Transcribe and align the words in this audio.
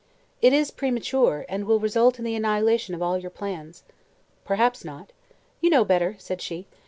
"It 0.41 0.51
is 0.51 0.71
premature, 0.71 1.45
and 1.47 1.65
will 1.65 1.79
result 1.79 2.17
in 2.17 2.25
the 2.25 2.33
annihilation 2.33 2.95
of 2.95 3.03
all 3.03 3.19
your 3.19 3.29
plans." 3.29 3.83
"Perhaps 4.43 4.83
not." 4.83 5.11
"You 5.61 5.69
know 5.69 5.85
better," 5.85 6.15
said 6.17 6.41
she. 6.41 6.65